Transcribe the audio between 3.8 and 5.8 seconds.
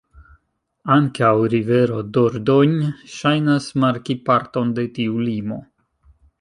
marki parton de tiu limo.